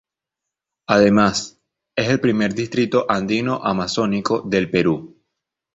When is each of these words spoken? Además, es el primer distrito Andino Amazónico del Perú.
Además, 0.87 1.59
es 1.95 2.09
el 2.09 2.19
primer 2.19 2.55
distrito 2.55 3.05
Andino 3.07 3.63
Amazónico 3.63 4.39
del 4.41 4.67
Perú. 4.71 5.15